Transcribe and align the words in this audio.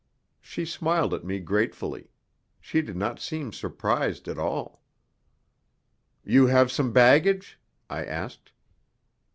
She 0.41 0.65
smiled 0.65 1.13
at 1.13 1.23
me 1.23 1.37
gratefully 1.39 2.09
she 2.59 2.81
did 2.81 2.95
not 2.97 3.19
seem 3.19 3.53
surprised 3.53 4.27
at 4.27 4.39
all. 4.39 4.81
"You 6.25 6.47
have 6.47 6.71
some 6.71 6.91
baggage?" 6.91 7.59
I 7.87 8.05
asked. 8.05 8.51